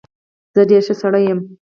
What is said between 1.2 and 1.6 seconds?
يم.